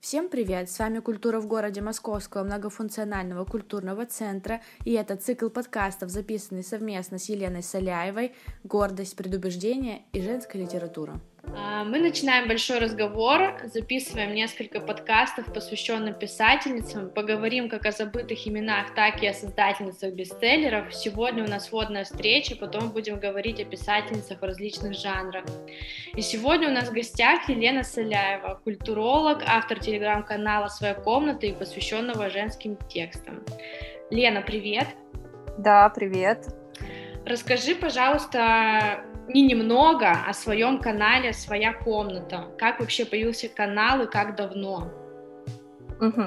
[0.00, 0.70] Всем привет!
[0.70, 7.18] С вами «Культура в городе» Московского многофункционального культурного центра, и это цикл подкастов, записанный совместно
[7.18, 8.32] с Еленой Соляевой
[8.64, 11.20] «Гордость, предубеждение и женская литература».
[11.48, 18.94] А, мы начинаем большой разговор, записываем несколько подкастов, посвященных писательницам, поговорим как о забытых именах,
[18.94, 20.94] так и о создательницах бестселлеров.
[20.94, 25.44] Сегодня у нас вводная встреча, потом будем говорить о писательницах в различных жанрах.
[26.14, 32.30] И сегодня у нас в гостях Елена Соляева, культуролог, автор телеграм-канала «Своя комната» и посвященного
[32.30, 33.44] женским текстам.
[34.10, 34.88] Лена, привет!
[35.58, 36.46] Да, привет!
[37.26, 42.44] Расскажи, пожалуйста, не немного о своем канале «Своя комната».
[42.58, 44.90] Как вообще появился канал и как давно?
[46.00, 46.22] Угу.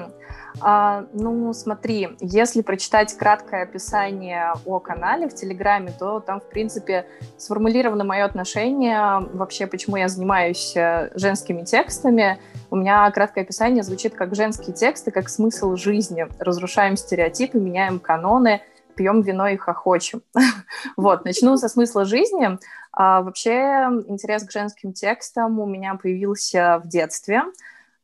[0.60, 7.06] А, ну, смотри, если прочитать краткое описание о канале в Телеграме, то там, в принципе,
[7.36, 12.38] сформулировано мое отношение вообще, почему я занимаюсь э, женскими текстами.
[12.70, 16.26] У меня краткое описание звучит как женские тексты, как смысл жизни.
[16.38, 18.62] Разрушаем стереотипы, меняем каноны,
[18.94, 20.22] пьем вино и хохочем.
[20.96, 22.58] вот, начну со смысла жизни.
[22.92, 27.42] А, вообще интерес к женским текстам у меня появился в детстве.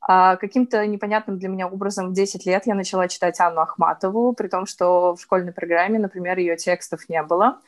[0.00, 4.48] А, каким-то непонятным для меня образом в 10 лет я начала читать Анну Ахматову, при
[4.48, 7.60] том, что в школьной программе, например, ее текстов не было.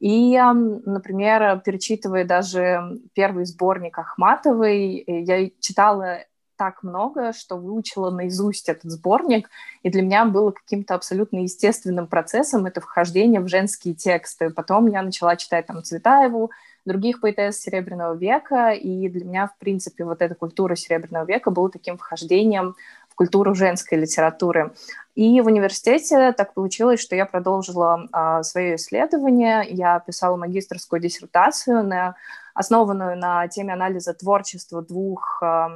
[0.00, 6.18] И, например, перечитывая даже первый сборник Ахматовой, я читала
[6.56, 9.48] так много, что выучила наизусть этот сборник,
[9.82, 14.50] и для меня было каким-то абсолютно естественным процессом это вхождение в женские тексты.
[14.50, 16.50] Потом я начала читать там Цветаеву,
[16.84, 21.68] других поэтесс Серебряного века, и для меня, в принципе, вот эта культура Серебряного века была
[21.70, 22.76] таким вхождением
[23.08, 24.72] в культуру женской литературы.
[25.14, 29.64] И в университете так получилось, что я продолжила а, свое исследование.
[29.68, 32.16] Я писала магистрскую диссертацию, на,
[32.54, 35.70] основанную на теме анализа творчества двух а,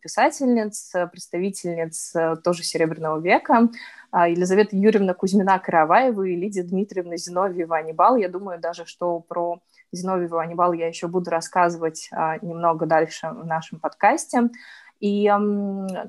[0.00, 3.68] писательниц, представительниц а, тоже Серебряного века,
[4.10, 8.16] а, Елизавета Юрьевна Кузьмина-Караваева и Лидия Дмитриевна Зиновьева-Анибал.
[8.16, 9.60] Я думаю даже, что про
[9.92, 14.50] Зиновьеву Анибал я еще буду рассказывать а, немного дальше в нашем подкасте.
[15.00, 15.26] И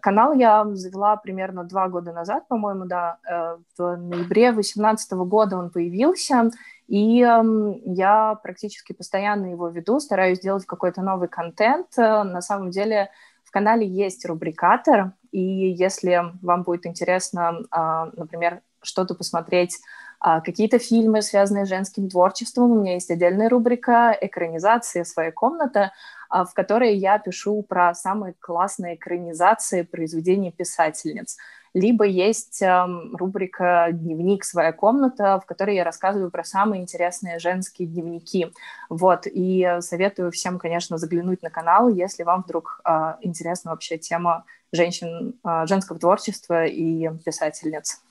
[0.03, 5.72] канал я завела примерно два года назад, по-моему, да, э, в ноябре 2018 года он
[5.72, 6.51] появился,
[6.88, 11.88] и я практически постоянно его веду, стараюсь делать какой-то новый контент.
[11.97, 13.09] Э, на самом деле
[13.53, 19.80] канале есть рубрикатор, и если вам будет интересно, э, например, что-то посмотреть
[20.25, 22.72] а, какие-то фильмы, связанные с женским творчеством.
[22.72, 25.03] У меня есть отдельная рубрика «Экранизация.
[25.03, 25.92] Своя комната»,
[26.30, 31.38] а, в которой я пишу про самые классные экранизации произведений писательниц.
[31.73, 34.44] Либо есть эм, рубрика «Дневник.
[34.44, 38.51] Своя комната», в которой я рассказываю про самые интересные женские дневники.
[38.89, 44.45] Вот, и советую всем, конечно, заглянуть на канал, если вам вдруг э, интересна вообще тема
[44.72, 48.01] женщин, э, женского творчества и писательниц.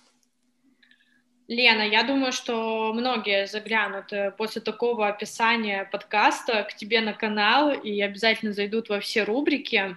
[1.48, 7.72] Лена, я думаю, что многие заглянут э, после такого описания подкаста к тебе на канал
[7.72, 9.96] и обязательно зайдут во все рубрики.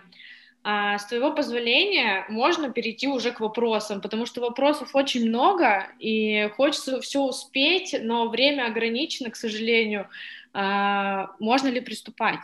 [0.67, 6.49] А, с твоего позволения можно перейти уже к вопросам, потому что вопросов очень много, и
[6.57, 10.09] хочется все успеть, но время ограничено, к сожалению.
[10.53, 12.43] А, можно ли приступать?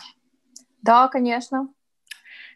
[0.84, 1.68] Да, конечно.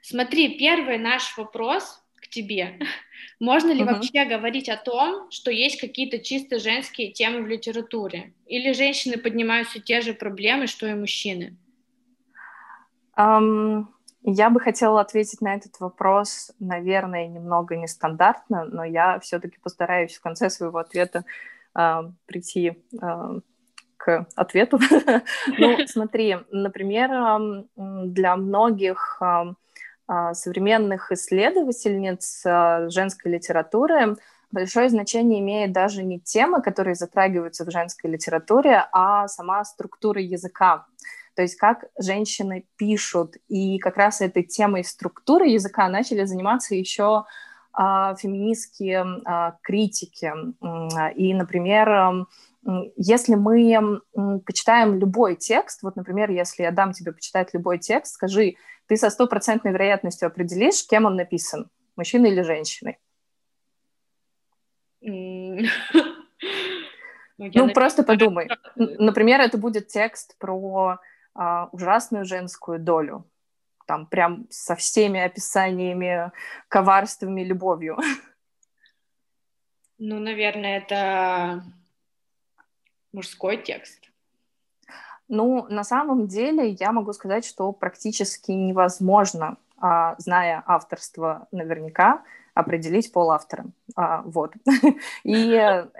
[0.03, 2.79] Смотри, первый наш вопрос к тебе.
[3.39, 3.95] Можно ли угу.
[3.95, 8.33] вообще говорить о том, что есть какие-то чисто женские темы в литературе?
[8.45, 11.57] Или женщины поднимают все те же проблемы, что и мужчины?
[13.17, 13.87] Um,
[14.31, 20.21] я бы хотела ответить на этот вопрос, наверное, немного нестандартно, но я все-таки постараюсь в
[20.21, 21.25] конце своего ответа
[21.77, 23.41] uh, прийти uh,
[23.97, 24.79] к ответу.
[25.57, 32.43] ну, смотри, например, для многих а, современных исследовательниц
[32.91, 34.15] женской литературы
[34.51, 40.85] большое значение имеет даже не темы, которые затрагиваются в женской литературе, а сама структура языка.
[41.35, 43.35] То есть как женщины пишут.
[43.47, 47.25] И как раз этой темой структуры языка начали заниматься еще
[47.73, 50.31] а, феминистские а, критики.
[51.15, 52.25] И, например,
[52.95, 54.01] если мы
[54.45, 58.55] почитаем любой текст, вот, например, если я дам тебе почитать любой текст, скажи,
[58.87, 62.97] ты со стопроцентной вероятностью определишь, кем он написан, мужчиной или женщиной?
[67.37, 68.47] Ну, ну просто подумай.
[68.75, 70.99] Например, это будет текст про
[71.35, 73.25] а, ужасную женскую долю.
[73.85, 76.31] Там прям со всеми описаниями,
[76.69, 77.97] коварствами, любовью.
[79.97, 81.63] Ну, наверное, это
[83.13, 84.11] мужской текст.
[85.29, 92.23] Ну, на самом деле я могу сказать, что практически невозможно а, зная авторство наверняка,
[92.53, 93.65] определить пол автора.
[93.95, 94.53] А, вот.
[95.23, 95.51] И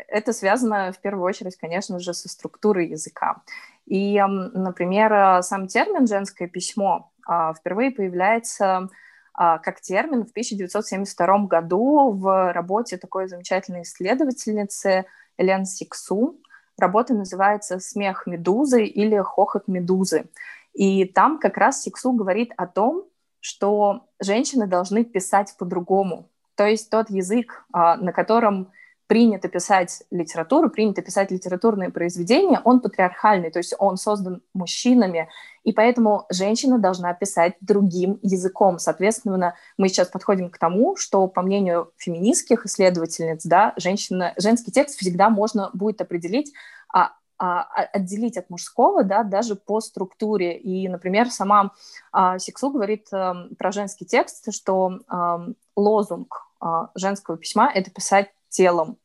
[0.08, 3.42] это связано в первую очередь, конечно же, со структурой языка.
[3.86, 8.90] И, например, сам термин «женское письмо» а, впервые появляется
[9.34, 15.06] а, как термин в 1972 году в работе такой замечательной исследовательницы
[15.38, 16.40] Элен Сиксу.
[16.78, 20.30] Работа называется «Смех медузы» или «Хохот медузы».
[20.74, 23.06] И там как раз Сиксу говорит о том,
[23.40, 26.30] что женщины должны писать по-другому.
[26.56, 28.72] То есть тот язык, а, на котором
[29.08, 35.30] принято писать литературу, принято писать литературные произведения, он патриархальный, то есть он создан мужчинами,
[35.64, 38.80] и поэтому женщина должна писать другим языком.
[38.80, 45.00] Соответственно, мы сейчас подходим к тому, что, по мнению феминистских исследовательниц, да, женщина, женский текст
[45.00, 46.54] всегда можно будет определить
[46.92, 47.64] а, а,
[47.94, 50.58] отделить от мужского, да, даже по структуре.
[50.58, 51.72] И, например, сама
[52.12, 58.32] а, Сексу говорит а, про женский текст, что а, лозунг а, женского письма— это писать
[58.56, 58.98] телом.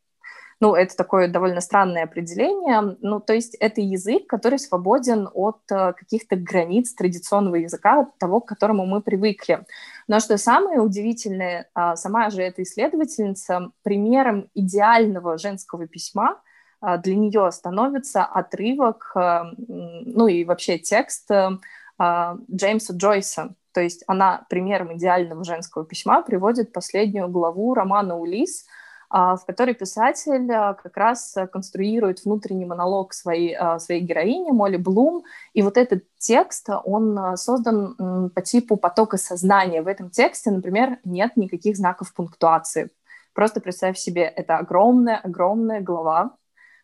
[0.61, 2.97] Ну, это такое довольно странное определение.
[3.01, 8.49] Ну, то есть это язык, который свободен от uh, каких-то границ традиционного языка, того, к
[8.49, 9.65] которому мы привыкли.
[10.07, 16.43] Но что самое удивительное, uh, сама же эта исследовательница примером идеального женского письма
[16.85, 23.55] uh, для нее становится отрывок, ну и вообще текст Джеймса Джойса.
[23.73, 28.80] То есть она примером идеального женского письма приводит последнюю главу романа «Улис», а,
[29.11, 35.25] в которой писатель а, как раз конструирует внутренний монолог своей, а, своей героини Молли Блум.
[35.53, 39.83] И вот этот текст, он создан по типу потока сознания.
[39.83, 42.91] В этом тексте, например, нет никаких знаков пунктуации.
[43.33, 46.37] Просто представь себе, это огромная-огромная глава,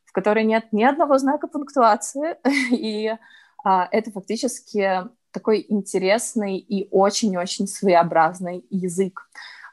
[0.04, 2.36] в которой нет ни одного знака пунктуации,
[2.70, 3.14] и
[3.64, 9.28] а, это фактически такой интересный и очень-очень своеобразный язык.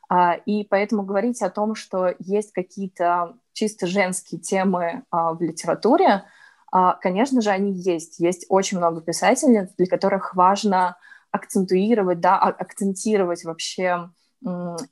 [0.09, 6.25] А, и поэтому говорить о том, что есть какие-то чисто женские темы а, в литературе,
[6.71, 8.19] а, конечно же, они есть.
[8.19, 10.97] Есть очень много писательниц, для которых важно
[11.31, 14.09] акцентуировать, да, акцентировать вообще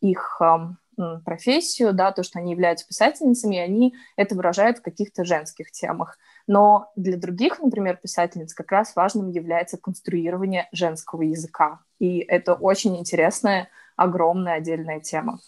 [0.01, 0.41] их
[1.25, 6.17] профессию, да, то, что они являются писательницами, и они это выражают в каких-то женских темах.
[6.47, 11.79] Но для других, например, писательниц как раз важным является конструирование женского языка.
[11.99, 13.69] И это очень интересная
[14.01, 15.39] огромная отдельная тема.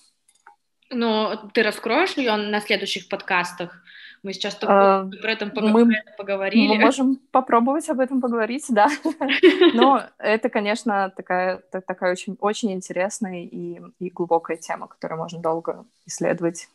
[0.89, 3.83] Но ты раскроешь ее на следующих подкастах?
[4.23, 6.69] Мы сейчас а, про этом мы, поговорили.
[6.69, 8.87] Мы можем попробовать об этом поговорить, да.
[9.73, 15.85] Но это, конечно, такая, такая очень, очень интересная и, и глубокая тема, которую можно долго
[16.05, 16.69] исследовать.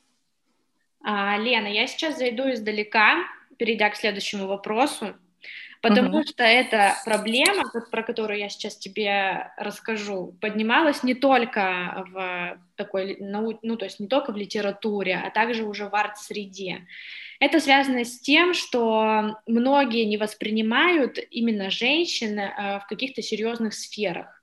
[1.02, 3.24] А, Лена, я сейчас зайду издалека,
[3.56, 5.14] перейдя к следующему вопросу.
[5.80, 6.28] Потому uh-huh.
[6.28, 13.76] что эта проблема, про которую я сейчас тебе расскажу, поднималась не только в такой, ну,
[13.76, 16.86] то есть не только в литературе, а также уже в арт-среде.
[17.40, 24.42] Это связано с тем, что многие не воспринимают именно женщин э, в каких-то серьезных сферах.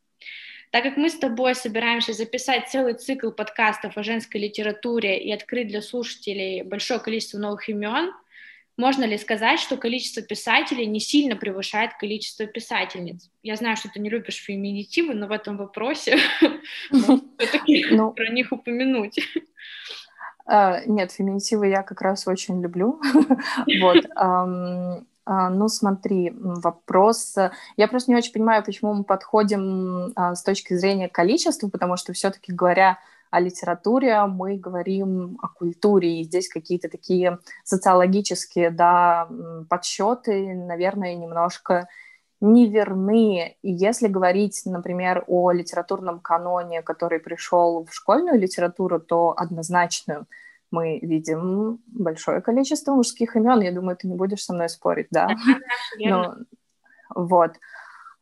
[0.72, 5.68] Так как мы с тобой собираемся записать целый цикл подкастов о женской литературе и открыть
[5.68, 8.12] для слушателей большое количество новых имен,
[8.78, 13.30] можно ли сказать, что количество писателей не сильно превышает количество писательниц?
[13.42, 16.18] Я знаю, что ты не любишь феминитивы, но в этом вопросе
[16.92, 19.20] ну, про них упомянуть.
[20.46, 23.02] А, нет, феминитивы я как раз очень люблю.
[23.82, 24.06] Вот.
[25.28, 27.36] А, ну, смотри, вопрос...
[27.78, 32.14] Я просто не очень понимаю, почему мы подходим а, с точки зрения количества, потому что
[32.14, 33.00] все-таки говоря
[33.32, 39.28] о литературе, мы говорим о культуре, и здесь какие-то такие социологические да,
[39.70, 41.88] подсчеты, наверное, немножко
[42.42, 43.58] неверны.
[43.62, 50.26] И если говорить, например, о литературном каноне, который пришел в школьную литературу, то однозначно
[50.72, 53.62] мы видим большое количество мужских имен.
[53.62, 55.30] Я думаю, ты не будешь со мной спорить, да?
[56.00, 56.36] Но,
[57.14, 57.54] вот.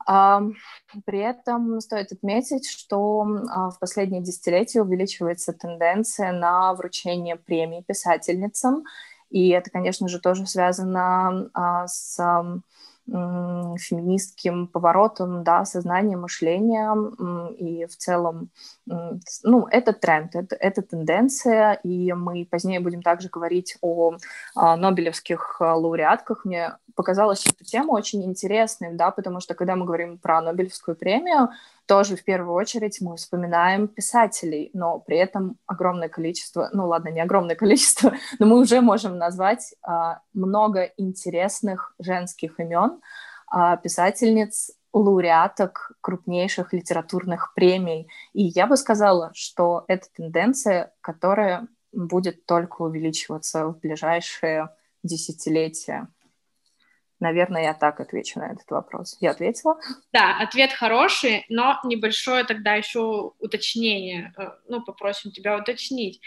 [0.05, 8.83] При этом стоит отметить, что а, в последние десятилетия увеличивается тенденция на вручение премии писательницам,
[9.29, 12.19] и это, конечно же, тоже связано а, с
[13.05, 16.93] феминистским поворотом, да, сознания, мышления,
[17.57, 18.50] и в целом,
[18.86, 24.15] ну, это тренд, это, это тенденция, и мы позднее будем также говорить о,
[24.55, 26.45] о нобелевских лауреатках.
[26.45, 31.50] Мне показалось эта тема очень интересной, да, потому что когда мы говорим про Нобелевскую премию,
[31.86, 37.22] тоже в первую очередь мы вспоминаем писателей, но при этом огромное количество, ну ладно, не
[37.22, 43.02] огромное количество, но мы уже можем назвать а, много интересных женских имен,
[43.48, 48.08] а, писательниц лауреаток крупнейших литературных премий.
[48.34, 54.70] И я бы сказала, что это тенденция, которая будет только увеличиваться в ближайшие
[55.04, 56.08] десятилетия.
[57.24, 59.15] Наверное, я так отвечу на этот вопрос.
[59.22, 59.80] Я ответила?
[60.12, 64.34] Да, ответ хороший, но небольшое тогда еще уточнение.
[64.38, 66.20] Э, ну, попросим тебя уточнить.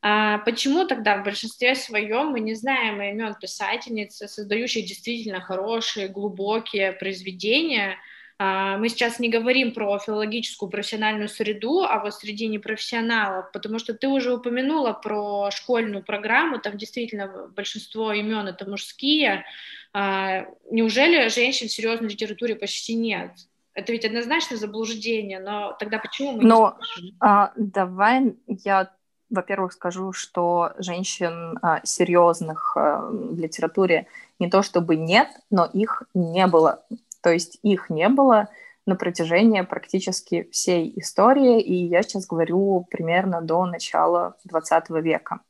[0.00, 6.92] А почему тогда в большинстве своем мы не знаем имен писательниц, создающих действительно хорошие, глубокие
[6.92, 7.98] произведения,
[8.38, 14.06] мы сейчас не говорим про филологическую профессиональную среду, а вот среди непрофессионалов, потому что ты
[14.06, 19.44] уже упомянула про школьную программу, там действительно большинство имен это мужские.
[19.92, 23.32] А, неужели женщин в серьезной литературе почти нет?
[23.74, 28.90] Это ведь однозначно заблуждение, но тогда почему мы но, не а, Давай я,
[29.30, 34.08] во-первых, скажу, что женщин а, серьезных а, в литературе
[34.40, 36.84] не то чтобы нет, но их не было
[37.22, 38.48] то есть их не было
[38.86, 45.40] на протяжении практически всей истории, и я сейчас говорю примерно до начала 20 века.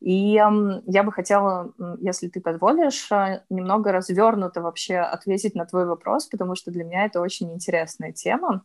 [0.00, 6.26] И я бы хотела, если ты позволишь, э, немного развернуто вообще ответить на твой вопрос,
[6.26, 8.62] потому что для меня это очень интересная тема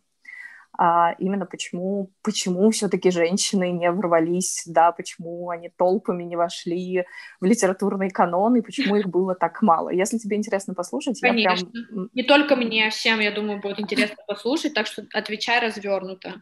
[0.78, 7.06] а именно почему, почему все-таки женщины не ворвались, да, почему они толпами не вошли
[7.40, 9.90] в литературный канон, и почему их было так мало.
[9.90, 11.66] Если тебе интересно послушать, Конечно.
[11.66, 12.10] я прям...
[12.14, 16.42] Не только мне, всем, я думаю, будет интересно послушать, так что отвечай развернуто.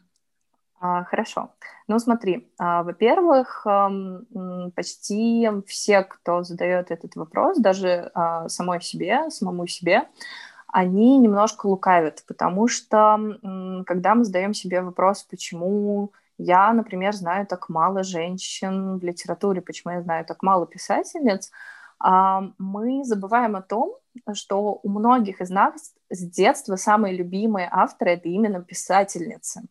[0.82, 1.56] А, хорошо.
[1.88, 3.92] Ну, смотри, а, во-первых, а,
[4.76, 10.08] почти все, кто задает этот вопрос, даже а, самой себе, самому себе,
[10.72, 13.18] они немножко лукавят, потому что
[13.86, 19.94] когда мы задаем себе вопрос, почему я, например, знаю так мало женщин в литературе, почему
[19.94, 21.52] я знаю так мало писательниц,
[22.00, 23.96] а, мы забываем о том,
[24.34, 29.64] что у многих из нас с детства самые любимые авторы— это именно писательницы.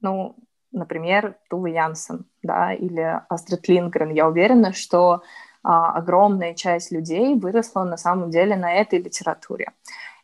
[0.00, 0.36] Ну,
[0.72, 4.10] например, Тува Янсен, да, или Астрид Лингрен.
[4.10, 5.22] Я уверена, что
[5.62, 9.72] а, огромная часть людей выросла на самом деле на этой литературе.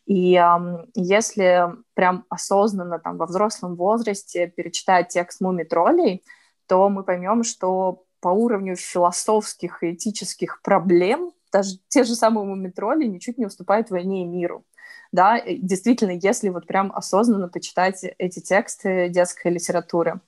[0.06, 6.24] И э, если прям осознанно там во взрослом возрасте перечитать текст «Муми троллей»,
[6.66, 13.06] то мы поймем, что по уровню философских и этических проблем даже те же самые мумитроли
[13.06, 14.64] ничуть не уступают «Войне и миру».
[15.10, 20.20] Да, действительно, если вот прям осознанно почитать эти тексты детской литературы.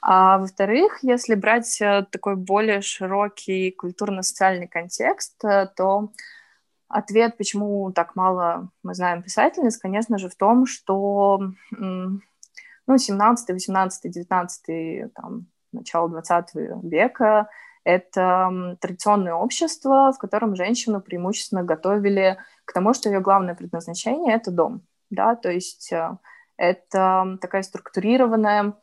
[0.00, 6.12] А во-вторых, если брать э, такой более широкий культурно-социальный контекст, э, то
[6.88, 14.12] ответ, почему так мало мы знаем писательниц, конечно же, в том, что ну, 17, 18,
[14.12, 16.54] 19, там, начало 20
[16.84, 17.48] века
[17.84, 24.50] это традиционное общество, в котором женщину преимущественно готовили к тому, что ее главное предназначение— это
[24.50, 26.16] дом, да, то есть э,
[26.56, 28.74] это такая структурированная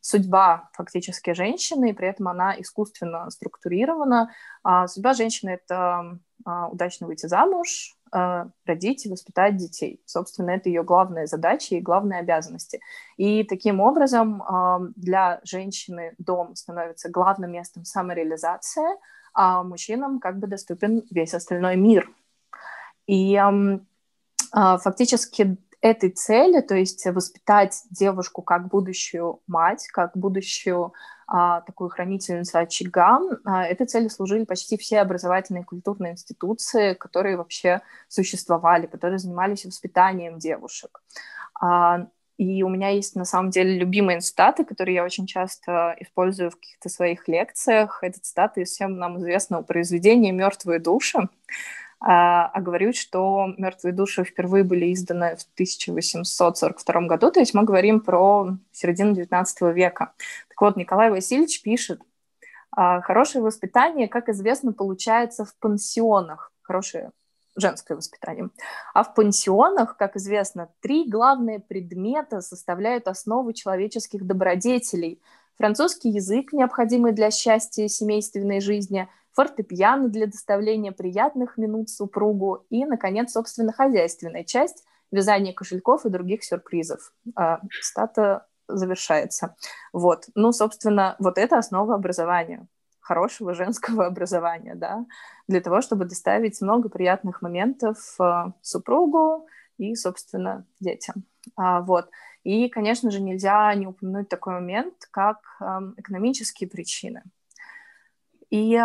[0.00, 4.32] судьба фактически женщины, и при этом она искусственно структурирована.
[4.64, 7.94] А судьба женщины— это а, удачно выйти замуж,
[8.64, 10.00] родить и воспитать детей.
[10.06, 12.80] Собственно, это ее главная задача и главные обязанности.
[13.16, 18.88] И таким образом а, для женщины дом становится главным местом самореализации,
[19.34, 22.10] а мужчинам как бы доступен весь остальной мир.
[23.06, 23.40] И
[24.52, 30.92] фактически этой цели, то есть воспитать девушку как будущую мать, как будущую
[31.26, 37.36] а, такую хранительницу очага, а, этой цели служили почти все образовательные и культурные институции, которые
[37.36, 41.00] вообще существовали, которые занимались воспитанием девушек.
[41.60, 42.06] А,
[42.38, 46.56] и у меня есть, на самом деле, любимые цитаты, которые я очень часто использую в
[46.56, 47.98] каких-то своих лекциях.
[48.02, 51.28] Это цитаты из всем нам известного произведения «Мертвые души»,
[52.00, 57.64] а, а говорю, что «Мертвые души» впервые были изданы в 1842 году, то есть мы
[57.64, 60.12] говорим про середину XIX века.
[60.48, 62.00] Так вот, Николай Васильевич пишет,
[62.70, 67.10] «А, «Хорошее воспитание, как известно, получается в пансионах, хорошее
[67.60, 68.50] женское воспитание.
[68.94, 75.20] А в пансионах, как известно, три главные предмета составляют основу человеческих добродетелей.
[75.56, 83.32] Французский язык, необходимый для счастья семейственной жизни, фортепиано для доставления приятных минут супругу и, наконец,
[83.32, 87.12] собственно, хозяйственная часть– вязание кошельков и других сюрпризов.
[87.34, 89.56] А, стата завершается.
[89.92, 90.26] Вот.
[90.34, 92.66] Ну, собственно, вот это основа образования,
[93.00, 95.06] хорошего женского образования, да,
[95.46, 99.46] для того, чтобы доставить много приятных моментов э, супругу
[99.78, 101.24] и, собственно, детям.
[101.56, 102.10] А, вот.
[102.44, 105.64] И, конечно же, нельзя не упомянуть такой момент, как э,
[105.96, 107.22] экономические причины–
[108.50, 108.78] И,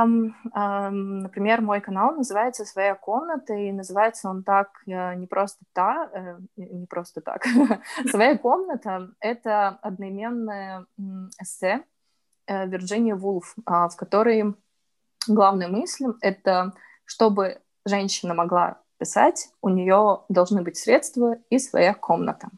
[0.54, 6.38] например, мой канал называется «Своя комната», и называется он так э, не просто, та, э,
[6.58, 7.46] не просто так.
[8.10, 10.86] «Своя комната»— это одноименное
[11.42, 11.86] эссе
[12.46, 14.54] э, Вирджинии Вулф, а, в которой
[15.28, 16.74] главная мысль— это
[17.06, 22.50] чтобы женщина могла писать, у нее должны быть средства и своя комната.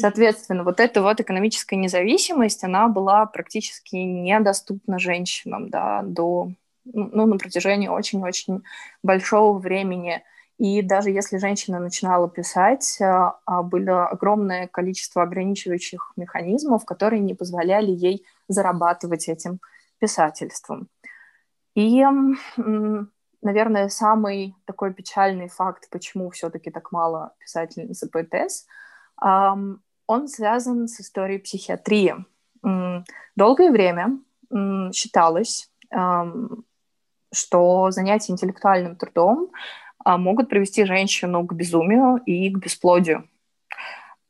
[0.00, 6.52] Соответственно, вот эта вот экономическая независимость, она была практически недоступна женщинам, да, до,
[6.84, 8.62] ну, на протяжении очень-очень
[9.02, 10.22] большого времени.
[10.58, 17.34] И даже если женщина начинала писать, а, а, было огромное количество ограничивающих механизмов, которые не
[17.34, 19.60] позволяли ей зарабатывать этим
[19.98, 20.88] писательством.
[21.74, 22.04] И,
[23.42, 28.66] наверное, самый такой печальный факт, почему все-таки так мало писательниц и поэтесс,
[30.10, 32.16] он связан с историей психиатрии.
[33.36, 34.18] Долгое время
[34.92, 35.70] считалось,
[37.32, 39.52] что занятия интеллектуальным трудом
[40.04, 43.28] а, могут привести женщину к безумию и к бесплодию.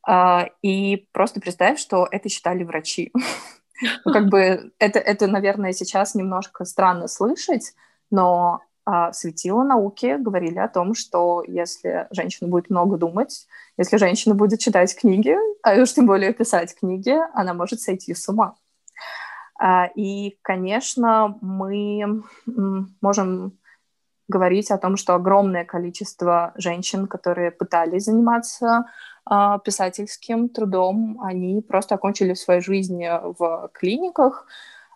[0.06, 3.10] А, и просто представь, что это считали врачи.
[4.04, 7.72] Ну, как бы это, это, наверное, сейчас немножко странно слышать,
[8.10, 8.60] но
[8.92, 14.58] а, светила науки говорили о том, что если женщина будет много думать, если женщина будет
[14.58, 18.56] читать книги, а уж тем более писать книги, она может сойти с ума.
[19.60, 22.24] А, и, конечно, мы
[23.00, 23.52] можем
[24.26, 28.86] говорить о том, что огромное количество женщин, которые пытались заниматься
[29.24, 34.46] а, писательским трудом, они просто окончили свою жизнь в клиниках,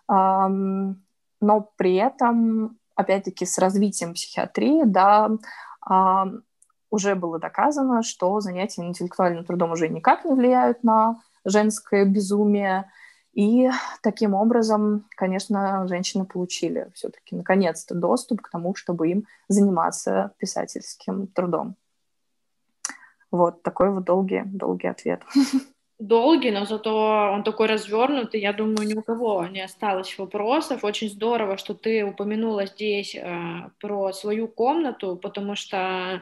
[0.09, 5.31] но при этом опять-таки, с развитием психиатрии, да,
[5.81, 6.27] а,
[6.89, 12.89] уже было доказано, что занятия интеллектуальным трудом уже никак не влияют на женское безумие.
[13.33, 13.69] И
[14.01, 21.75] таким образом, конечно, женщины получили все-таки наконец-то доступ к тому, чтобы им заниматься писательским трудом.
[23.31, 25.21] Вот такой вот долгий, долгий ответ.
[25.99, 28.41] долгий, но зато он такой развернутый.
[28.41, 30.83] Я думаю, ни у кого не осталось вопросов.
[30.83, 36.21] Очень здорово, что ты упомянула здесь э, про свою комнату, потому что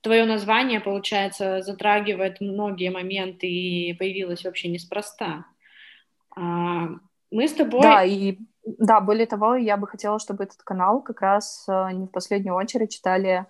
[0.00, 5.44] твое название, получается, затрагивает многие моменты и появилось вообще неспроста.
[6.34, 6.88] А,
[7.30, 7.82] мы с тобой...
[7.82, 12.06] Да, и да, более того, я бы хотела, чтобы этот канал как раз э, не
[12.06, 13.46] в последнюю очередь читали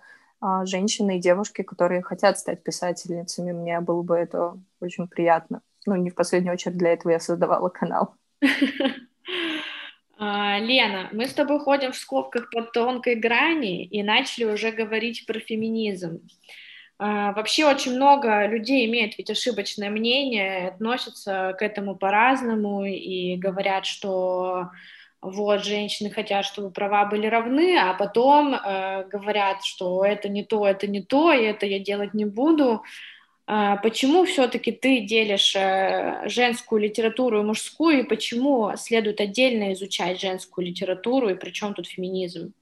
[0.65, 3.51] женщины и девушки, которые хотят стать писательницами.
[3.51, 5.61] Мне было бы это очень приятно.
[5.85, 8.15] Ну, не в последнюю очередь для этого я создавала канал.
[10.25, 15.25] А, Лена, мы с тобой ходим в скобках под тонкой грани и начали уже говорить
[15.25, 16.21] про феминизм.
[16.99, 23.85] А, вообще очень много людей имеют ведь ошибочное мнение, относятся к этому по-разному и говорят,
[23.85, 24.69] что
[25.23, 30.67] вот, женщины хотят, чтобы права были равны, а потом э, говорят, что это не то,
[30.67, 32.83] это не то, и это я делать не буду.
[33.47, 40.19] Э, почему все-таки ты делишь э, женскую литературу и мужскую, и почему следует отдельно изучать
[40.19, 42.53] женскую литературу, и при чем тут феминизм?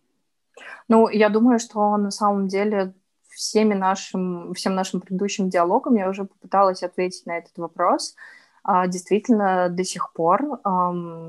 [0.87, 2.93] Ну, я думаю, что на самом деле
[3.29, 8.15] всеми нашим, всем нашим предыдущим диалогам я уже попыталась ответить на этот вопрос.
[8.65, 10.59] Действительно, до сих пор,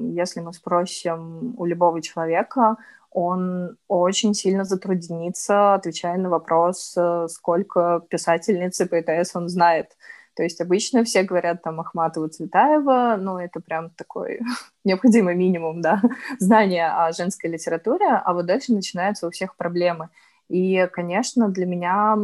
[0.00, 2.76] если мы спросим у любого человека,
[3.12, 9.96] он очень сильно затруднится, отвечая на вопрос, э, сколько писательниц и поэтесс он знает.
[10.34, 14.40] То есть обычно все говорят там Ахматова, Цветаева, ну это прям такой
[14.84, 16.00] необходимый минимум, да,
[16.38, 20.08] знания о женской литературе, а вот дальше начинаются у всех проблемы.
[20.48, 22.16] И, конечно, для меня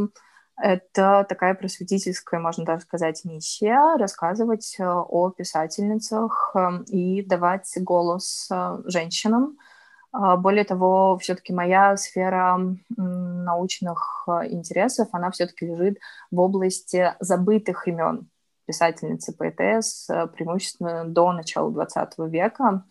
[0.60, 8.48] это такая просветительская, можно даже сказать, миссия рассказывать э, о писательницах эм, и давать голос
[8.50, 9.56] э, женщинам.
[10.10, 12.58] А, более того, все-таки моя сфера
[12.96, 15.98] научных э, интересов, она все-таки лежит
[16.30, 18.28] в области забытых имен
[18.66, 22.84] писательницы поэтесс, преимущественно до начала XX века.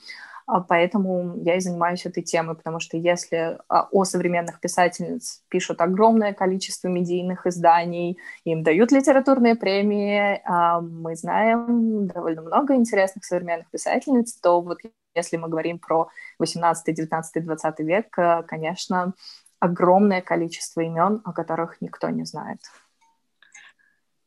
[0.47, 5.81] А поэтому я и занимаюсь этой темой, потому что если а, о современных писательниц пишут
[5.81, 13.69] огромное количество медийных изданий, им дают литературные премии, а, мы знаем довольно много интересных современных
[13.69, 14.77] писательниц, то вот
[15.15, 16.07] если мы говорим про
[16.39, 18.09] 18, 19, 20 век,
[18.47, 19.13] конечно,
[19.59, 22.59] огромное количество имен, о которых никто не знает.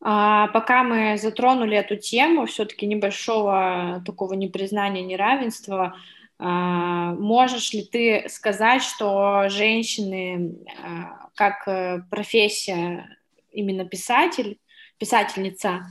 [0.02, 5.96] А, пока мы затронули эту тему, все-таки небольшого такого непризнания неравенства,
[6.38, 13.18] а, можешь ли ты сказать, что женщины а, как э, профессия
[13.50, 14.58] именно писатель,
[14.98, 15.86] писательница,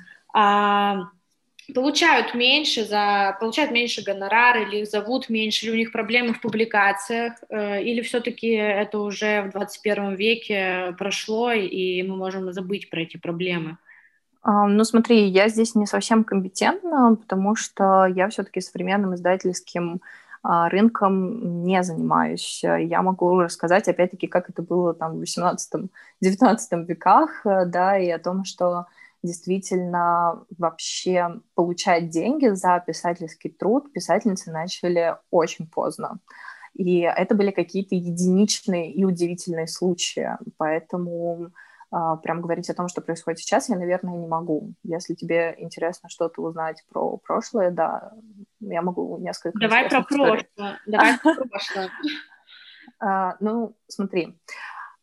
[1.73, 6.41] получают меньше за получают меньше гонорар или их зовут меньше, или у них проблемы в
[6.41, 13.01] публикациях, э, или все-таки это уже в 21 веке прошло, и мы можем забыть про
[13.01, 13.77] эти проблемы?
[14.41, 20.01] А, ну, смотри, я здесь не совсем компетентна, потому что я все-таки современным издательским
[20.41, 22.63] а, рынком не занимаюсь.
[22.63, 25.89] Я могу рассказать, опять-таки, как это было там в 18-19
[26.85, 28.85] веках, э, да, и о том, что
[29.21, 36.19] действительно вообще получать деньги за писательский труд писательницы начали очень поздно.
[36.73, 40.29] И это были какие-то единичные и удивительные случаи.
[40.55, 41.51] Поэтому
[41.89, 44.73] прям говорить о том, что происходит сейчас, я, наверное, не могу.
[44.83, 48.13] Если тебе интересно что-то узнать про прошлое, да,
[48.59, 49.59] я могу несколько...
[49.59, 50.47] Давай про прошлое.
[50.85, 51.89] Давай про прошлое.
[53.01, 54.37] А, ну, смотри.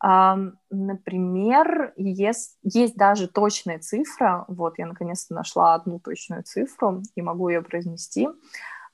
[0.02, 7.48] Например, есть, есть даже точная цифра, вот я наконец-то нашла одну точную цифру и могу
[7.48, 8.28] ее произнести.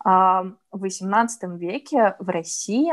[0.04, 2.92] В XVIII веке в России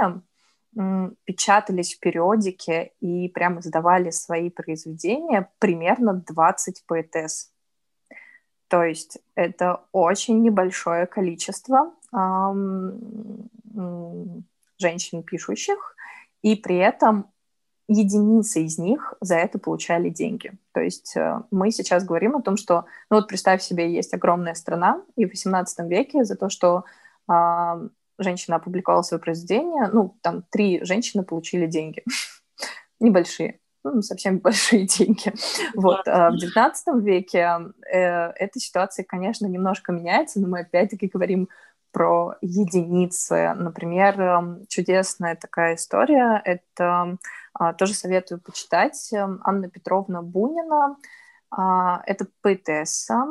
[1.25, 7.51] печатались в периодике и прямо издавали свои произведения примерно 20 поэтесс.
[8.67, 13.09] То есть это очень небольшое количество эм,
[14.77, 15.95] женщин пишущих,
[16.41, 17.31] и при этом
[17.87, 20.51] единицы из них за это получали деньги.
[20.73, 24.53] То есть э, мы сейчас говорим о том, что, ну вот представь себе, есть огромная
[24.53, 26.85] страна, и в XVIII веке за то, что
[28.19, 32.03] женщина опубликовала свое произведение, ну, там три женщины получили деньги.
[32.99, 35.33] Небольшие, ну, совсем большие деньги.
[35.75, 36.07] Вот.
[36.07, 37.59] А в XIX веке
[37.91, 41.49] э, эта ситуация, конечно, немножко меняется, но мы опять-таки говорим
[41.91, 43.53] про единицы.
[43.55, 47.17] Например, эм, чудесная такая история, это
[47.53, 50.97] а, тоже советую почитать, Анна Петровна Бунина,
[51.51, 53.25] это поэтесса,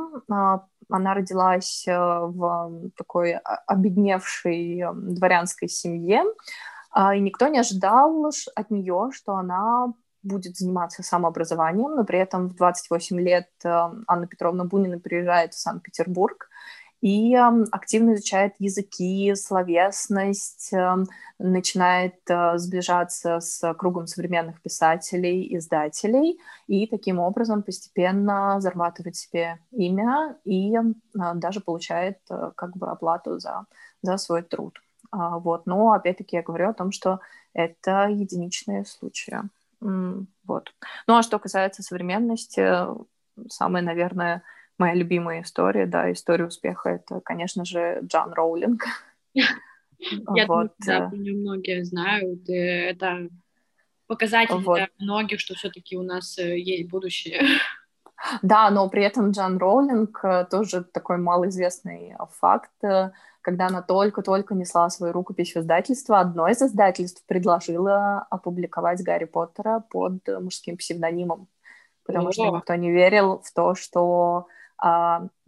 [0.88, 3.35] она родилась э, в такой
[3.66, 6.22] обедневшей эм, дворянской семье,
[7.14, 12.57] и никто не ожидал от нее, что она будет заниматься самообразованием, но при этом в
[12.57, 16.48] 28 лет Анна Петровна Бунина приезжает в Санкт-Петербург,
[17.01, 20.73] и активно изучает языки, словесность,
[21.39, 30.37] начинает э, сближаться с кругом современных писателей, издателей, и таким образом постепенно зарабатывает себе имя
[30.45, 30.75] и
[31.15, 33.67] даже получает э, как бы оплату за,
[34.03, 34.81] за свой труд.
[35.11, 35.67] А, вот.
[35.67, 37.21] Но опять-таки я говорю о том, что
[37.53, 39.39] это единичные случаи.
[39.81, 40.75] Вот.
[41.07, 42.67] Ну а что касается современности,
[43.49, 44.43] самое, наверное,
[44.79, 48.85] моя любимая история, да, история успеха, это, конечно же, Джон Роулинг.
[49.35, 50.47] Я вот.
[50.47, 53.29] думаю, да, про многие знают, это
[54.07, 54.77] показатель вот.
[54.77, 57.43] для многих, что все-таки у нас э, есть будущее.
[58.43, 62.73] Да, но при этом Джон Роулинг э, тоже такой малоизвестный факт.
[62.83, 63.11] Э,
[63.41, 69.85] когда она только-только несла свою рукопись в издательство, одно из издательств предложило опубликовать Гарри Поттера
[69.88, 71.49] под мужским псевдонимом,
[72.05, 72.33] потому О.
[72.33, 74.49] что никто не верил в то, что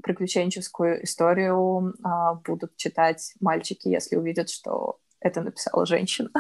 [0.03, 6.31] приключенческую историю а, будут читать мальчики, если увидят, что это написала женщина.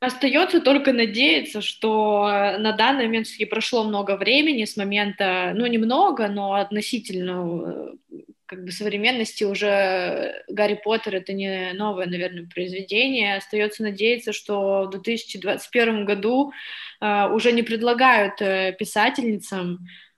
[0.00, 2.26] Остается только надеяться, что
[2.58, 7.92] на данный момент все прошло много времени с момента, ну, немного, но относительно
[8.46, 13.36] как бы современности уже Гарри Поттер это не новое, наверное, произведение.
[13.36, 16.50] Остается надеяться, что в 2021 году
[17.00, 20.09] э, уже не предлагают э, писательницам Э,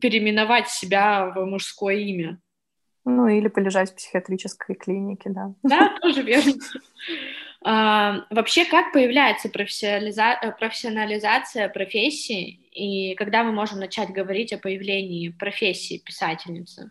[0.00, 2.40] переименовать себя в мужское имя.
[3.04, 5.54] Ну, или полежать в психиатрической клинике, да.
[5.62, 6.54] Да, тоже верно.
[7.64, 10.54] А, вообще, как появляется профессионализа...
[10.58, 16.90] Профессионализация профессии, и когда мы можем начать говорить о появлении профессии писательницы?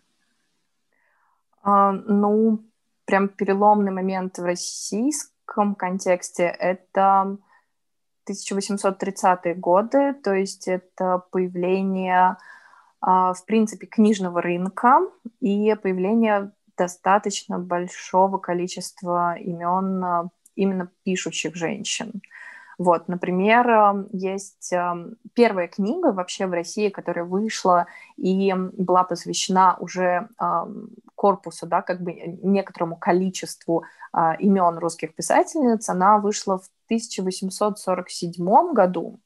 [1.62, 2.64] А, ну,
[3.04, 7.38] прям переломный момент в российском контексте— это
[8.28, 12.36] 1830-е годы, то есть это появление,
[13.00, 15.00] а, в принципе, книжного рынка
[15.40, 22.20] и появление достаточно большого количества имен а, именно пишущих женщин.
[22.78, 24.72] Вот, например, а, есть
[25.34, 27.86] первая книга вообще в России, которая вышла
[28.16, 30.28] и была посвящена уже
[31.14, 32.12] корпусу, да, как бы
[32.42, 33.84] некоторому количеству
[34.38, 35.88] имен русских писательниц.
[35.88, 39.20] Она вышла в 1847 году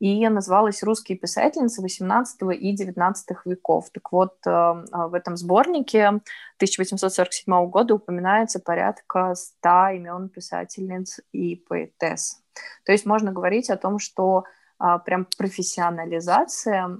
[0.00, 3.90] и называлась «Русские писательницы XVIII и XIX веков».
[3.90, 6.08] Так вот, э, в этом сборнике
[6.56, 12.42] 1847 года упоминается порядка 100 имен писательниц и поэтесс.
[12.84, 14.44] То есть можно говорить о том, что
[14.80, 16.98] э, прям профессионализация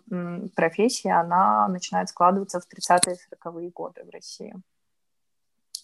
[0.55, 4.55] профессии, она начинает складываться в 30-е 40-е годы в России,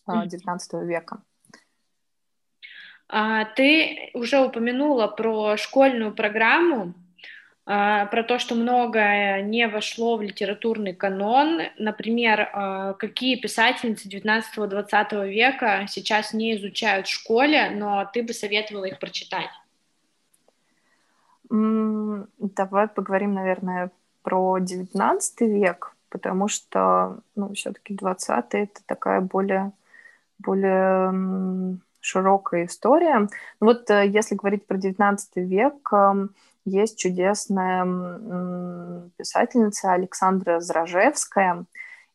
[0.07, 1.23] 19 а, века.
[3.13, 6.95] А, ты уже упомянула про школьную программу,
[7.65, 11.61] про то, что многое не вошло в литературный канон.
[11.79, 18.99] Например, какие писательницы 19-20 века сейчас не изучают в школе, но ты бы советовала их
[18.99, 19.51] прочитать?
[21.51, 23.91] Давай поговорим, наверное,
[24.23, 29.73] про XIX век, потому что, ну, все-таки 20 это такая более,
[30.39, 33.19] более широкая история.
[33.19, 33.29] Ну,
[33.61, 35.93] вот э, если говорить про XIX век,
[36.65, 37.85] есть чудесная
[39.17, 41.65] писательница Александра Зражевская,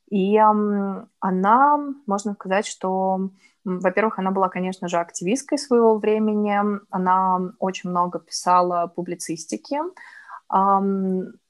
[0.10, 3.30] и она, можно сказать, что
[3.66, 6.56] во-первых, она была, конечно же, активисткой своего времени.
[6.92, 9.80] Она очень много писала публицистики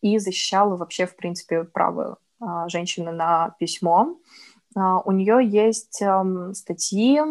[0.02, 4.16] и защищала вообще, в принципе, право э, женщины на письмо.
[4.78, 6.04] Uh, у нее есть
[6.54, 7.22] статьи,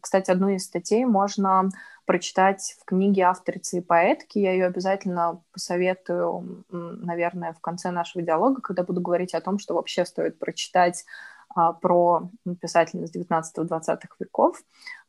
[0.00, 1.70] кстати, одну из статей можно
[2.04, 4.38] прочитать в книге автрицы и поэтки.
[4.38, 9.74] Я ее обязательно посоветую, наверное, в конце нашего диалога, когда буду говорить о том, что
[9.74, 11.04] вообще стоит прочитать
[11.54, 14.62] а, про писательниц 19-20 веков.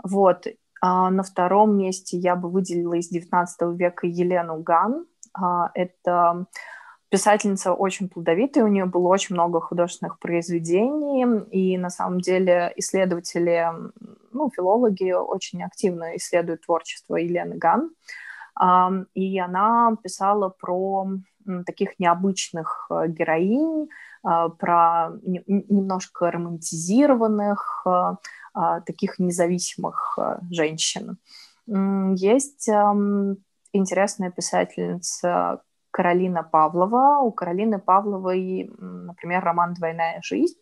[0.04, 0.48] Вот.
[0.82, 5.06] А на втором месте я бы выделила из 19 века Елену Ган.
[5.34, 6.46] А, это
[7.13, 13.67] писательница очень плодовитая, у нее было очень много художественных произведений, и на самом деле исследователи,
[14.32, 17.91] ну, филологи очень активно исследуют творчество Елены Ган.
[19.13, 21.08] И она писала про
[21.67, 23.89] таких необычных э, героинь,
[24.23, 28.17] а, про немножко романтизированных, а,
[28.54, 30.17] а, таких независимых
[30.49, 31.17] женщин.
[31.67, 32.69] Есть
[33.73, 35.62] интересная писательница
[35.94, 37.20] Каролина Павлова.
[37.22, 40.58] У Каролины Павловой, например, роман «Двойная жизнь»,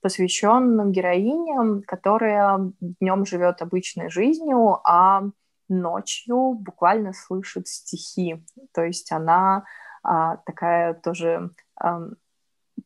[0.00, 5.24] посвящен героине, которая днем живет обычной жизнью, а
[5.68, 8.42] ночью буквально слышит стихи.
[8.72, 9.64] То есть она
[10.02, 12.08] а, такая тоже а,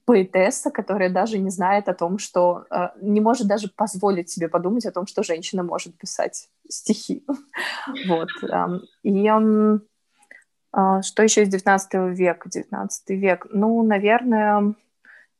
[0.06, 4.84] поэтесса, которая даже не знает о том, что э, не может даже позволить себе подумать
[4.86, 7.24] о том, что женщина может писать стихи.
[8.08, 8.28] вот.
[9.02, 9.28] И
[11.02, 12.48] что еще из 19 века?
[12.48, 13.46] 19 век.
[13.50, 14.74] Ну, наверное,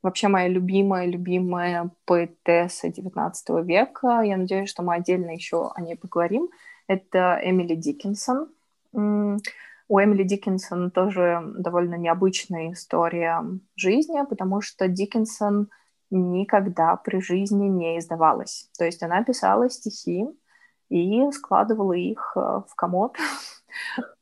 [0.02, 4.20] вообще моя любимая, любимая поэтесса 19 века.
[4.20, 6.48] Я надеюсь, что мы отдельно еще о ней поговорим.
[6.86, 8.48] Это Эмили Диккенсон.
[8.92, 13.42] У Эмили Диккенсон тоже довольно необычная история
[13.76, 15.68] жизни, потому что Диккенсон
[16.10, 18.68] никогда при жизни не издавалась.
[18.78, 20.26] То есть она писала стихи
[20.90, 23.16] и складывала их э, в комод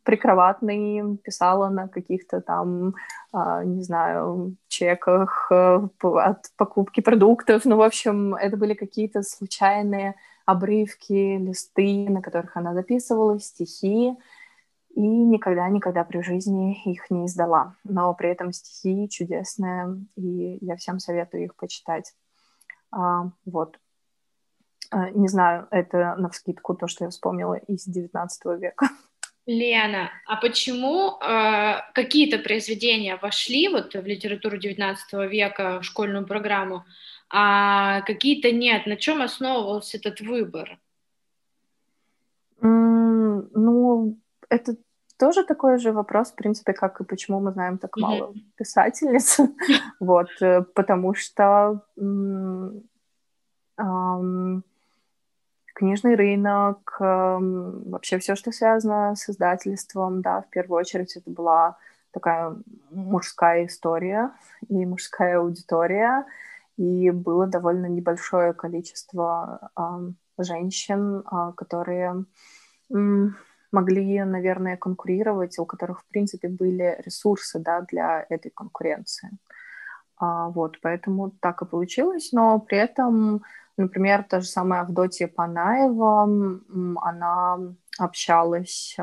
[0.05, 2.95] прикроватный, писала на каких-то там,
[3.33, 7.65] а, не знаю, чеках э, от покупки продуктов.
[7.65, 14.17] Ну, в общем, это были какие-то случайные обрывки, листы, на которых она записывала стихи,
[14.95, 17.77] и никогда-никогда при жизни их не издала.
[17.85, 22.13] Но при этом стихи чудесные, и я всем советую их почитать.
[22.91, 23.79] А, вот.
[24.91, 28.89] А, не знаю, это на вскидку то, что я вспомнила из XIX века.
[29.47, 34.97] Лена, а почему э, какие-то произведения вошли вот в литературу XIX
[35.29, 36.85] века, в школьную программу,
[37.29, 38.87] а какие-то нет?
[38.87, 40.79] На чем основывался этот выбор?
[42.61, 44.77] Mm, ну, это
[45.19, 48.41] тоже такой же вопрос, в принципе, как и почему мы знаем так мало mm-hmm.
[48.57, 49.41] писательниц.
[50.01, 51.83] вот, э, потому что
[55.83, 61.77] книжный рынок, вообще все, что связано с издательством, да, в первую очередь это была
[62.13, 62.55] такая
[62.93, 64.31] мужская история
[64.69, 66.25] и мужская аудитория,
[66.77, 69.71] и было довольно небольшое количество
[70.39, 72.27] женщин, а, которые
[73.73, 79.31] могли, наверное, конкурировать, у которых, в принципе, были ресурсы да, для этой конкуренции.
[79.31, 79.62] А,
[80.23, 83.43] вот, поэтому так и получилось, но при этом,
[83.77, 86.23] например, та же самая Авдотья Панаева,
[87.03, 87.59] она
[87.99, 88.97] общалась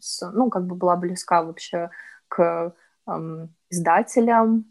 [0.00, 1.90] с, ну, как бы была близка вообще
[2.28, 2.74] к
[3.70, 4.66] издателям,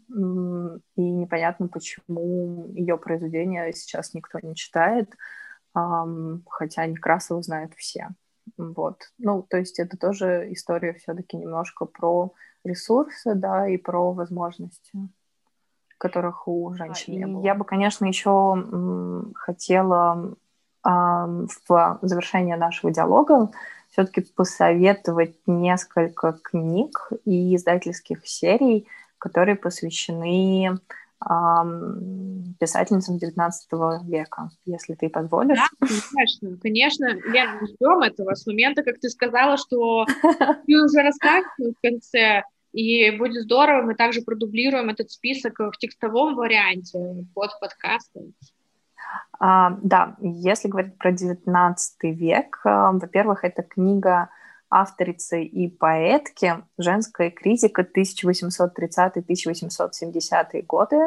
[0.96, 5.14] и непонятно, почему ее произведения сейчас никто не читает,
[5.74, 8.08] хотя Некрасова знают все.
[8.56, 9.12] Вот.
[9.18, 12.32] Ну, то есть это тоже история все-таки немножко про
[12.64, 14.92] ресурсы, да, и про возможности,
[15.98, 17.42] которых у женщин а, не было.
[17.42, 18.64] Я бы, конечно, еще
[19.34, 20.34] хотела
[20.84, 23.50] в завершение нашего диалога
[23.90, 28.86] все-таки посоветовать несколько книг и издательских серий,
[29.18, 30.78] которые посвящены
[32.60, 33.50] писательницам XIX
[34.04, 35.58] века, если ты позволишь.
[35.58, 37.06] Да, конечно, конечно.
[37.06, 40.04] Лен, ждем этого с момента, как ты сказала, что
[40.66, 42.42] ты уже рассказывала в конце,
[42.76, 48.34] и будет здорово, мы также продублируем этот список в текстовом варианте под подкастом.
[49.40, 54.28] А, да, если говорить про XIX век, а, во-первых, это книга
[54.68, 61.00] авторицы и поэтки «Женская критика 1830-1870 годы».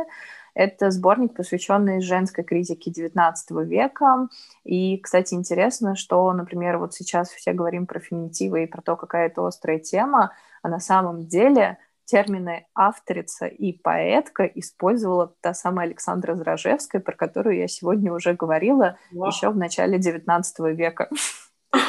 [0.56, 4.28] Это сборник, посвященный женской критике XIX века.
[4.64, 9.28] И, кстати, интересно, что, например, вот сейчас все говорим про феминитивы и про то, какая
[9.28, 11.78] это острая тема, а на самом деле
[12.10, 18.98] термины авторица и поэтка использовала та самая Александра Зражевская, про которую я сегодня уже говорила
[19.14, 19.28] wow.
[19.28, 20.44] еще в начале XIX
[20.74, 21.10] века.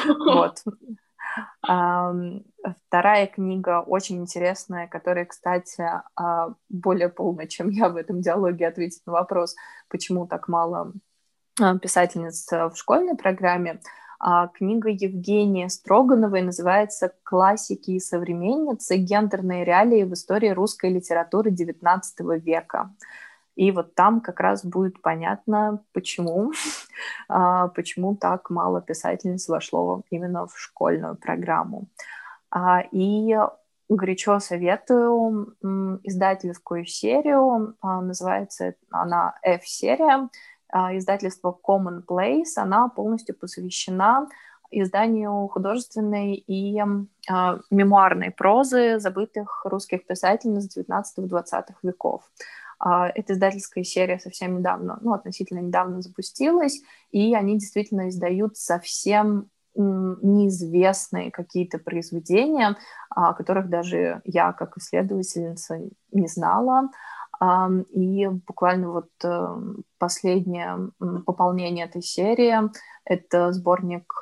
[0.03, 0.63] Вот.
[1.61, 5.83] Вторая книга очень интересная, которая, кстати,
[6.15, 9.55] а, более полная, чем я в этом диалоге ответить на вопрос,
[9.89, 10.93] почему так мало
[11.59, 13.79] а, писательниц в школьной программе.
[14.23, 18.97] А, книга Евгения Строгановой называется «Классики и современницы.
[18.97, 22.03] Гендерные реалии в истории русской литературы XIX
[22.39, 22.91] века».
[23.55, 26.51] И вот там как раз будет понятно, почему,
[27.29, 31.87] а, почему так мало писательниц вошло именно в школьную программу.
[32.51, 33.35] А, и
[33.89, 35.55] горячо советую
[36.03, 40.29] издательскую серию, называется она F-серия,
[40.73, 44.27] издательство Common Place, она полностью посвящена
[44.71, 46.83] изданию художественной и э,
[47.69, 52.23] мемуарной прозы забытых русских писательниц 19-20 веков.
[52.79, 56.81] А, эта издательская серия совсем недавно, ну, относительно недавно запустилась,
[57.11, 62.75] и они действительно издают совсем неизвестные какие-то произведения,
[63.09, 65.79] о которых даже я, как исследовательница,
[66.11, 66.89] не знала.
[67.41, 69.57] И буквально вот э,
[69.97, 70.91] последнее
[71.25, 72.69] пополнение этой серии—
[73.05, 74.13] это сборник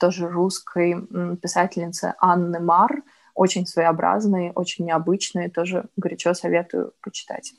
[0.00, 0.96] тоже русской
[1.36, 3.02] писательницы Анны Мар,
[3.34, 7.54] очень своеобразный, очень необычный, тоже горячо советую почитать.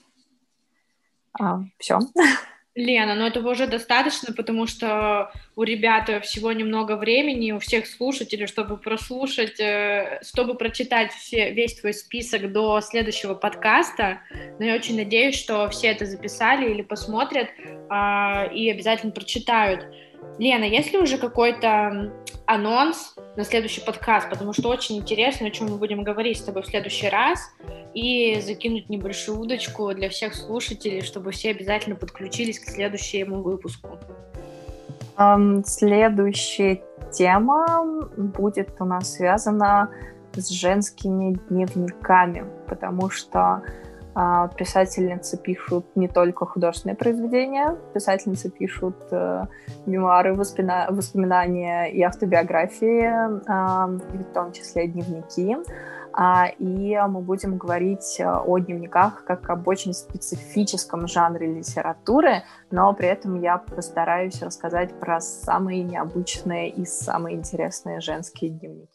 [1.39, 1.99] А, все.
[2.73, 8.47] Лена, но этого уже достаточно, потому что у ребят всего немного времени, у всех слушателей,
[8.47, 14.21] чтобы прослушать, э, чтобы прочитать все, весь твой список до следующего подкаста.
[14.57, 17.49] Но я очень надеюсь, что все это записали или посмотрят
[17.89, 19.86] а, и обязательно прочитают.
[20.38, 22.12] Лена, есть ли уже какой-то
[22.45, 24.29] анонс на следующий подкаст?
[24.29, 27.39] Потому что очень интересно, о чем мы будем говорить с тобой в следующий раз,
[27.93, 33.99] и закинуть небольшую удочку для всех слушателей, чтобы все обязательно подключились к следующему выпуску.
[35.17, 36.81] Um, следующая
[37.12, 39.91] тема будет у нас связана
[40.34, 43.62] с женскими дневниками, потому что
[44.58, 49.45] писательницы пишут не только художественные произведения, писательницы пишут э,
[49.86, 55.58] мемуары, воспомина воспоминания и автобиографии, э, в том числе дневники.
[56.13, 63.08] А, и мы будем говорить о дневниках как об очень специфическом жанре литературы, но при
[63.08, 68.90] этом я постараюсь рассказать про самые необычные и самые интересные женские дневники.